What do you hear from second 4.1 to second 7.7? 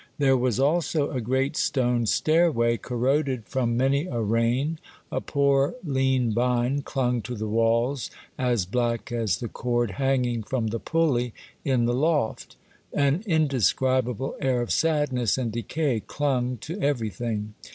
rain; a poor lean vine clung to the